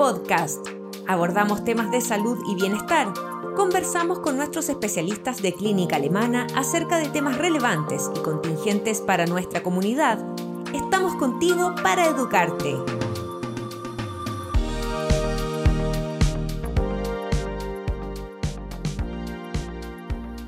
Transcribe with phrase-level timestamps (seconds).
[0.00, 0.66] Podcast.
[1.08, 3.12] Abordamos temas de salud y bienestar.
[3.54, 9.62] Conversamos con nuestros especialistas de clínica alemana acerca de temas relevantes y contingentes para nuestra
[9.62, 10.18] comunidad.
[10.72, 12.78] Estamos contigo para educarte.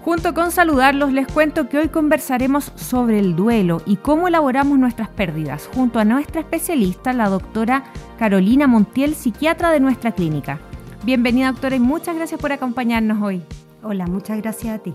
[0.02, 5.08] Junto con saludarlos, les cuento que hoy conversaremos sobre el duelo y cómo elaboramos nuestras
[5.08, 7.84] pérdidas, junto a nuestra especialista, la doctora
[8.22, 10.60] Carolina Montiel, psiquiatra de nuestra clínica.
[11.02, 13.42] Bienvenida, doctora, y muchas gracias por acompañarnos hoy.
[13.82, 14.94] Hola, muchas gracias a ti.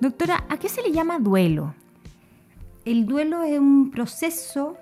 [0.00, 1.74] Doctora, ¿a qué se le llama duelo?
[2.86, 4.78] El duelo es un proceso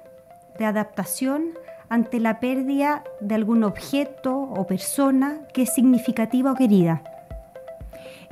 [0.60, 1.46] de adaptación
[1.88, 7.02] ante la pérdida de algún objeto o persona que es significativa o querida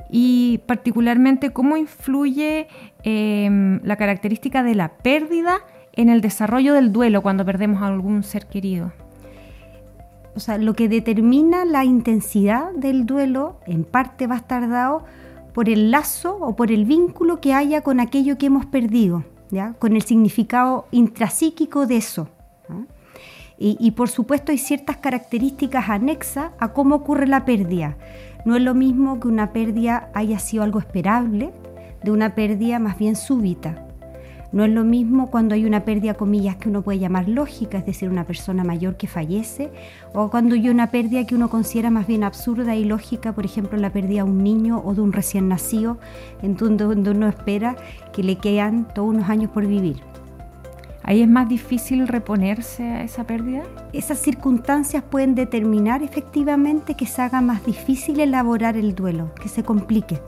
[0.09, 2.69] y particularmente cómo influye
[3.03, 5.57] em, la característica de la pérdida
[5.91, 8.93] en el desarrollo del duelo cuando perdemos a algún ser querido.
[10.39, 15.03] O sea, lo que determina la intensidad del duelo en parte va a estar dado
[15.53, 19.73] por el lazo o por el vínculo que haya con aquello que hemos perdido, ¿ya?
[19.73, 22.29] con el significado intrapsíquico de eso.
[23.57, 27.97] Y, y por supuesto hay ciertas características anexas a cómo ocurre la pérdida.
[28.45, 31.51] No es lo mismo que una pérdida haya sido algo esperable
[32.01, 33.88] de una pérdida más bien súbita.
[34.51, 37.85] No es lo mismo cuando hay una pérdida, comillas, que uno puede llamar lógica, es
[37.85, 39.69] decir, una persona mayor que fallece,
[40.13, 43.77] o cuando hay una pérdida que uno considera más bien absurda y lógica, por ejemplo,
[43.77, 45.99] la pérdida de un niño o de un recién nacido,
[46.41, 47.75] en donde uno espera
[48.11, 50.01] que le quedan todos unos años por vivir.
[51.03, 53.63] ¿Ahí es más difícil reponerse a esa pérdida?
[53.93, 59.63] Esas circunstancias pueden determinar efectivamente que se haga más difícil elaborar el duelo, que se
[59.63, 60.19] complique.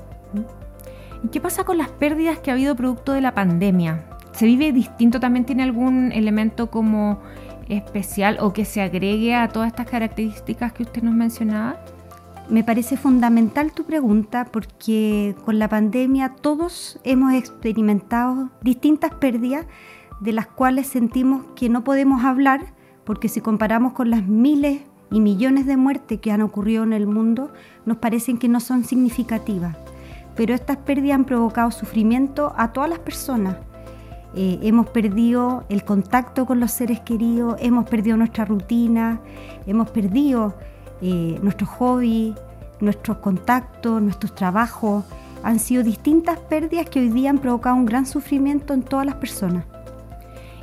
[1.23, 4.05] ¿Y qué pasa con las pérdidas que ha habido producto de la pandemia?
[4.33, 5.19] ¿Se vive distinto?
[5.19, 7.19] ¿También tiene algún elemento como
[7.67, 11.83] especial o que se agregue a todas estas características que usted nos mencionaba?
[12.49, 19.65] Me parece fundamental tu pregunta porque con la pandemia todos hemos experimentado distintas pérdidas
[20.19, 22.73] de las cuales sentimos que no podemos hablar,
[23.05, 24.81] porque si comparamos con las miles
[25.11, 27.51] y millones de muertes que han ocurrido en el mundo,
[27.85, 29.77] nos parecen que no son significativas.
[30.35, 33.57] Pero estas pérdidas han provocado sufrimiento a todas las personas.
[34.33, 39.19] Eh, hemos perdido el contacto con los seres queridos, hemos perdido nuestra rutina,
[39.67, 40.55] hemos perdido
[41.01, 42.35] eh, nuestros hobbies,
[42.79, 45.03] nuestros contactos, nuestros trabajos.
[45.43, 49.15] Han sido distintas pérdidas que hoy día han provocado un gran sufrimiento en todas las
[49.15, 49.65] personas.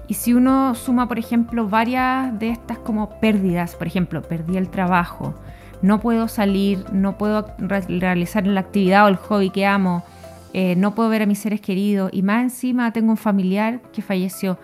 [0.07, 4.71] Y si uno suma, por ejemplo, varias de estas como pérdidas, por ejemplo, perdí el
[4.71, 5.35] trabajo,
[5.83, 10.05] no puedo salir, no puedo realizar la actividad o el hobby que amo,
[10.53, 14.03] eh, no puedo ver a mis seres queridos y más encima tengo un familiar que
[14.03, 14.59] falleció.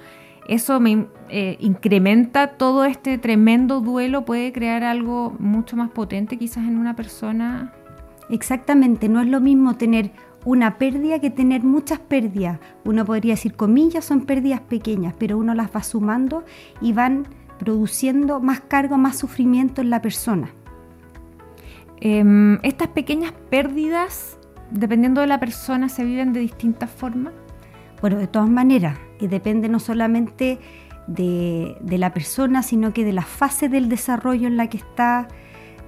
[0.49, 6.67] Eso me eh, incrementa todo este tremendo duelo, puede crear algo mucho más potente quizás
[6.67, 7.73] en una persona.
[8.29, 10.11] Exactamente, no es lo mismo tener
[10.45, 12.59] una pérdida que tener muchas pérdidas.
[12.85, 16.45] Uno podría decir, comillas, son pérdidas pequeñas, pero uno las va sumando
[16.81, 17.27] y van
[17.59, 20.51] produciendo más cargo, más sufrimiento en la persona.
[22.01, 24.39] Em, estas pequeñas pérdidas,
[24.71, 27.33] dependiendo de la persona, se viven de distintas formas.
[28.01, 30.59] Bueno, de todas maneras, y depende no solamente
[31.07, 35.29] de, la persona, sino que de la fase del desarrollo en la que está,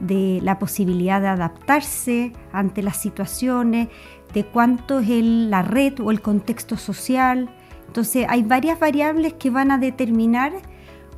[0.00, 3.88] de la posibilidad de adaptarse ante las situaciones,
[4.34, 7.48] de cuánto es la red o el contexto social.
[7.86, 10.52] Entonces hay varias variables que van a determinar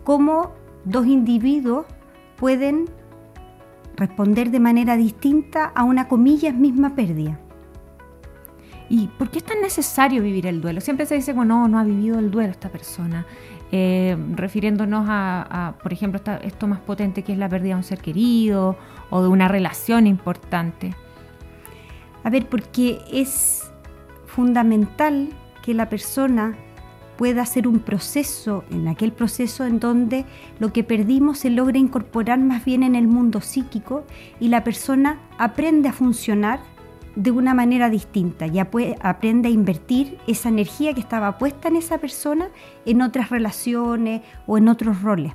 [0.04, 0.52] cómo
[0.84, 1.86] dos individuos
[2.36, 2.86] pueden
[3.96, 7.38] responder de manera distinta a una comillas misma pérdida.
[8.90, 10.80] ¿Y por qué es tan necesario vivir el duelo?
[10.80, 13.26] Siempre se dice, bueno, no, ha vivido el duelo esta persona,
[13.70, 17.98] eh, refiriéndonos a, por ejemplo, esto más potente que es la pérdida de un ser
[17.98, 18.76] querido
[19.10, 20.94] o de una relación importante.
[22.24, 23.70] A ver, porque es
[24.26, 25.28] fundamental
[25.62, 26.56] que la persona
[27.18, 30.24] pueda hacer un proceso, en aquel proceso en donde
[30.60, 34.04] lo que perdimos se logra incorporar más bien en el mundo psíquico
[34.38, 36.60] y la persona aprende a funcionar
[37.18, 41.98] de una manera distinta, puede, aprende a invertir esa energía que estaba puesta en esa
[41.98, 42.48] persona
[42.86, 45.32] en otras relaciones o en otros roles.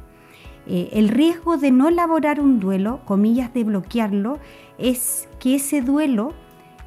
[0.66, 4.40] Eh, el riesgo de no elaborar un duelo, comillas de bloquearlo,
[4.78, 6.32] es que ese duelo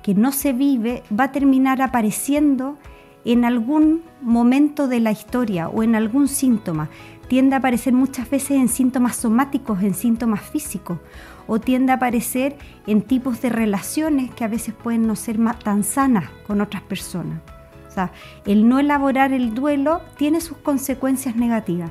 [0.03, 2.79] que no se vive va a terminar apareciendo
[3.27, 6.89] en algún momento de la historia o en algún síntoma.
[7.29, 11.01] Tiende a aparecer muchas veces en síntomas somáticos, en síntomas físicos,
[11.47, 12.57] o tiende a aparecer
[12.87, 17.41] en tipos de relaciones que a veces pueden no ser tan sanas con otras personas.
[17.89, 18.13] O sea,
[18.45, 21.91] el no elaborar el duelo tiene sus consecuencias negativas.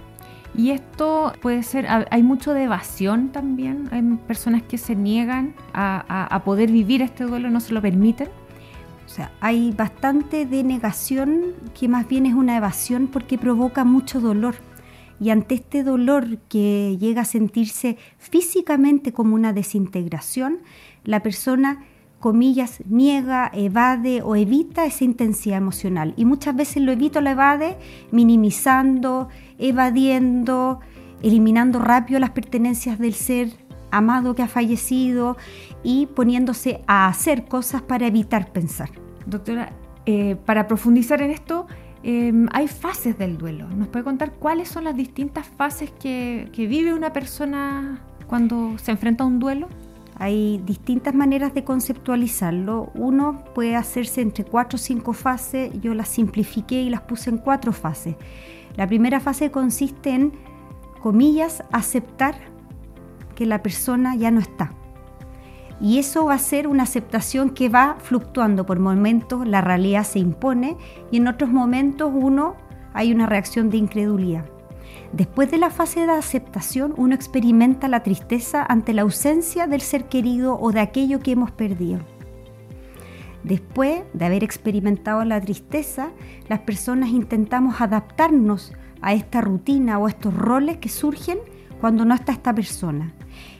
[0.57, 6.41] Y esto puede ser, hay mucho de evasión también, hay personas que se niegan a,
[6.45, 8.29] poder vivir este duelo, no se lo permiten.
[9.05, 14.21] O sea, hay bastante de negación que más bien es una evasión porque provoca mucho
[14.21, 14.55] dolor.
[15.19, 20.59] Y ante este dolor que llega a sentirse físicamente como una desintegración,
[21.03, 21.85] la persona
[22.25, 26.15] comillas, niega, evade o evita esa intensidad emocional.
[26.17, 27.77] Y muchas veces lo evita o lo evade
[28.11, 29.29] minimizando,
[29.59, 30.79] evadiendo,
[31.21, 33.49] eliminando rápido las pertenencias del ser
[33.91, 35.37] amado que ha fallecido
[35.83, 38.89] y poniéndose a hacer cosas para evitar pensar.
[39.27, 39.71] Doctora,
[40.07, 41.54] eh, para profundizar en esto,
[42.05, 43.67] em, hay fases del duelo.
[43.67, 49.23] ¿Nos puede contar cuáles son las distintas fases que vive una persona cuando se enfrenta
[49.23, 49.67] a un duelo?
[50.17, 52.91] Hay distintas maneras de conceptualizarlo.
[52.95, 55.71] Uno puede hacerse entre cuatro o cinco fases.
[55.81, 58.15] Yo las simplifiqué y las puse en cuatro fases.
[58.77, 60.31] La primera fase consiste en,
[61.01, 62.35] comillas, aceptar
[63.35, 64.71] que la persona ya no está.
[65.81, 68.65] Y eso va a ser una aceptación que va fluctuando.
[68.65, 70.77] Por momentos la realidad se impone
[71.11, 72.55] y en otros momentos uno
[72.93, 74.45] hay una reacción de incredulidad.
[75.11, 80.05] Después de la fase de aceptación, uno experimenta la tristeza ante la ausencia del ser
[80.05, 81.99] querido o de aquello que hemos perdido.
[83.43, 86.09] Después de haber experimentado la tristeza,
[86.49, 91.37] las personas intentamos adaptarnos a esta rutina o estos roles que surgen
[91.85, 93.13] cuando no está esta persona.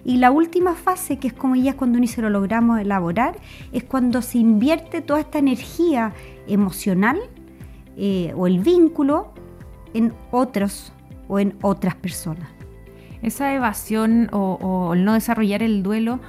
[0.03, 3.37] Y la última fase, que es como ya cuando ni se lo logramos elaborar,
[3.71, 6.11] es cuando se invierte toda esta energía
[6.47, 7.19] emocional
[7.97, 9.31] eh, o el vínculo
[9.93, 10.91] en otros
[11.27, 12.49] o en otras personas.
[13.21, 16.19] Esa evasión o, el no desarrollar el duelo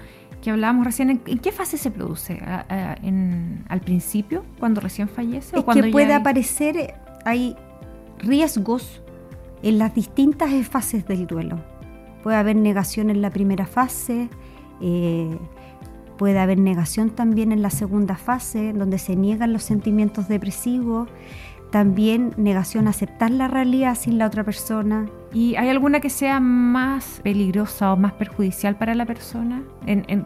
[0.42, 2.42] que hablábamos recién, ¿en, qué fase se produce?
[2.44, 5.58] ¿Al principio, cuando recién fallece?
[5.58, 6.92] Es que puede aparecer,
[7.24, 7.56] hay
[8.18, 9.00] riesgos
[9.62, 11.58] en las distintas fases del duelo.
[12.26, 14.28] Puede haber negación en la primera fase,
[14.80, 15.38] eh,
[16.18, 21.08] puede haber negación también en la segunda fase, donde se niegan los sentimientos depresivos,
[21.70, 25.08] también negación a aceptar la realidad sin la otra persona.
[25.32, 29.62] ¿Y hay alguna que sea más peligrosa o más perjudicial para la persona,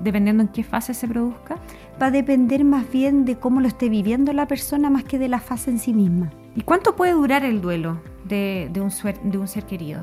[0.01, 1.57] dependiendo en qué fase se produzca?
[2.01, 5.29] Va a depender más bien de cómo lo esté viviendo la persona más que de
[5.29, 6.33] la fase en sí misma.
[6.57, 8.91] ¿Y cuánto puede durar el duelo de, un,
[9.31, 10.01] de un ser querido?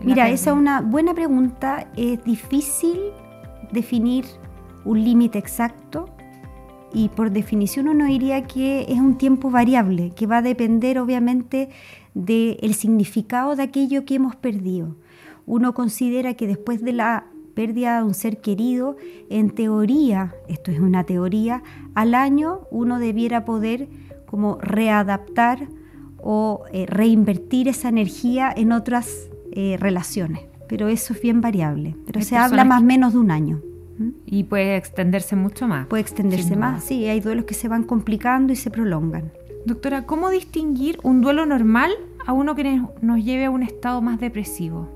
[0.00, 1.88] Mira, esa es una buena pregunta.
[1.96, 2.98] Es difícil
[3.72, 4.24] definir
[4.84, 6.08] un límite exacto
[6.92, 11.68] y por definición uno diría que es un tiempo variable, que va a depender obviamente
[12.14, 14.96] del significado de aquello que hemos perdido.
[15.46, 18.96] Uno considera que después de la pérdida de un ser querido,
[19.28, 21.62] en teoría, esto es una teoría,
[21.94, 23.88] al año uno debiera poder
[24.26, 25.68] como readaptar
[26.18, 30.40] o eh, reinvertir esa energía en otras eh, relaciones.
[30.68, 31.96] Pero eso es bien variable.
[32.06, 33.62] Pero se habla más o menos de un año.
[34.26, 35.86] Y puede extenderse mucho más.
[35.86, 39.32] Puede extenderse más, sí, hay duelos que se van complicando y se prolongan.
[39.66, 41.90] Doctora, ¿cómo distinguir un duelo normal
[42.24, 44.88] a uno que nos lleve a un estado más depresivo?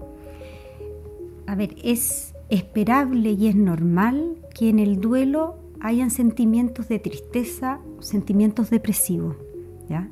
[1.46, 7.80] A ver, es esperable y es normal que en el duelo hayan sentimientos de tristeza,
[7.98, 9.36] sentimientos depresivos.
[9.88, 10.08] ¿ya?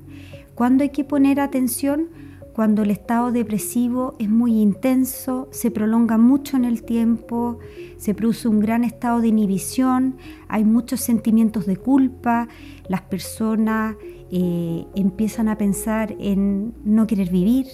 [0.54, 2.08] Cuando hay que poner atención
[2.54, 7.58] cuando el estado depresivo es muy intenso, se prolonga mucho en el tiempo,
[7.96, 10.16] se produce un gran estado de inhibición,
[10.48, 12.48] hay muchos sentimientos de culpa,
[12.88, 13.96] las personas
[14.30, 17.66] eh, empiezan a pensar en no querer vivir,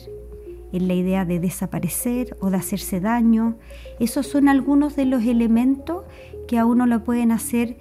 [0.73, 3.56] en la idea de desaparecer o de hacerse daño.
[4.00, 6.04] Esos son algunos de los elementos
[6.49, 7.78] que a uno lo pueden hacer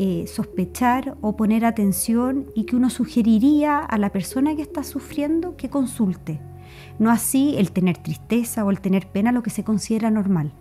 [0.00, 5.56] eh, sospechar o poner atención y que uno sugeriría a la persona que está sufriendo
[5.56, 6.38] que consulte.
[7.00, 10.52] No así el tener tristeza o el tener pena, lo que se considera normal.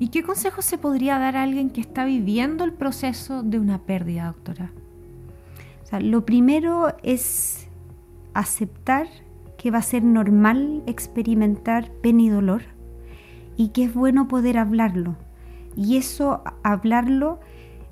[0.00, 3.82] ¿Y qué consejo se podría dar a alguien que está viviendo el proceso de una
[3.82, 4.72] pérdida, doctora?
[6.00, 7.68] lo primero es
[8.34, 9.06] aceptar
[9.58, 12.62] que va a ser normal experimentar pena y dolor
[13.56, 15.14] y que es bueno poder hablarlo.
[15.76, 17.38] Y eso, hablarlo,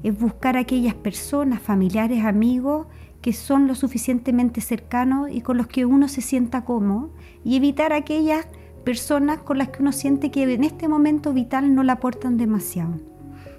[0.06, 2.86] es buscar aquellas personas, familiares, amigos,
[3.20, 7.10] que son lo suficientemente cercanos y con los que uno se sienta cómodo
[7.42, 8.46] y evitar aquellas
[8.84, 13.00] personas con las que uno siente que en este momento vital no la aportan demasiado.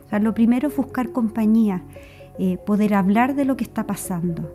[0.10, 1.84] O lo primero es buscar compañía,
[2.40, 4.50] eh, poder hablar de lo que está pasando.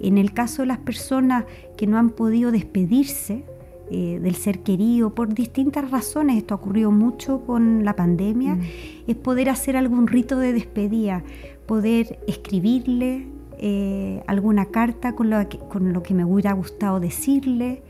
[0.00, 3.44] En el caso de las personas que no han podido despedirse
[3.90, 8.62] eh, del ser querido por distintas razones, esto ha ocurrido mucho con la pandemia, mm.
[9.08, 11.22] es poder hacer algún rito de despedida,
[11.66, 13.26] poder escribirle
[13.58, 17.82] eh, alguna carta con lo, que, con lo que me hubiera gustado decirle,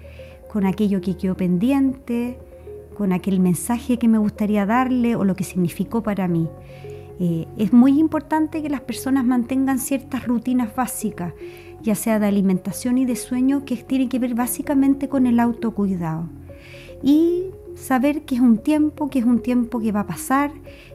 [0.51, 2.39] con aquello que quedó pendiente,
[2.95, 6.49] con aquel mensaje que me gustaría darle o lo que significó para mí.
[7.21, 11.33] Eh, es muy importante que las personas mantengan ciertas rutinas básicas,
[11.85, 16.29] ya sea de alimentación y de sueño, que tienen que ver básicamente con el autocuidado.
[17.03, 20.51] Y saber que es un tiempo, que es un tiempo que va a pasar,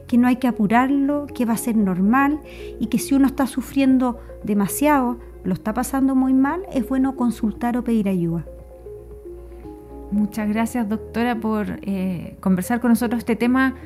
[0.08, 2.40] que no hay que apurarlo, que va a ser normal
[2.80, 7.76] y que si uno está sufriendo demasiado, lo está pasando muy mal, es bueno consultar
[7.76, 8.44] o pedir ayuda.
[10.10, 13.76] Muchas gracias doctora por eh, conversar con nosotros este tema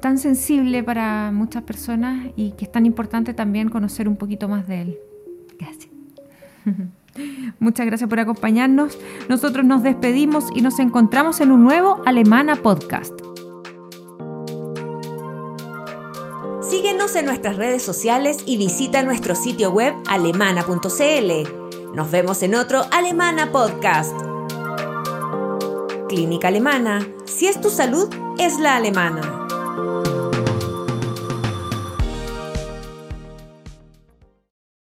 [0.00, 4.66] tan sensible para muchas personas y que es tan importante también conocer un poquito más
[4.66, 4.98] de él.
[7.58, 8.98] Muchas gracias por acompañarnos.
[9.28, 13.12] Nosotros nos despedimos y nos encontramos en un nuevo Alemana Podcast.
[16.68, 21.94] Síguenos en nuestras redes sociales y visita nuestro sitio web alemana.cl.
[21.94, 24.14] Nos vemos en otro Alemana Podcast.
[26.08, 27.06] Clínica Alemana.
[27.24, 29.37] Si es tu salud, es la alemana.